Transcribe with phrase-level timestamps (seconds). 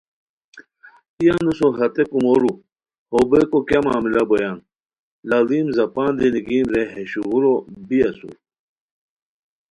[1.17, 2.51] ای انوسو ہتے کومورو
[3.11, 4.57] ہو بیکو کیہ معاملہ بویان
[5.29, 7.53] لاڑیم زاپان دی نیگیم رے ہے شوغورو
[7.87, 8.35] بی اسور